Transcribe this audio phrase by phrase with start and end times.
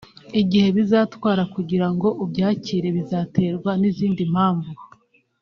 [0.41, 4.71] Igihe bizatwara kugira ngo ubyakire bizaterwa n’izindi mpamvu